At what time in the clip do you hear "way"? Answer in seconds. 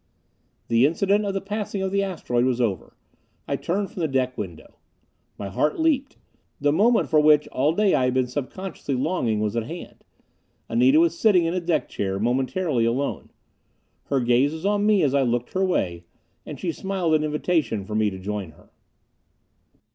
15.63-16.05